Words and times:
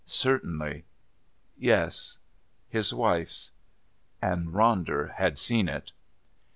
Certainly. 0.07 0.85
Yes. 1.55 2.17
His 2.69 2.91
wife's. 2.91 3.51
And 4.19 4.47
Ronder 4.47 5.13
had 5.13 5.37
seen 5.37 5.69
it. 5.69 5.91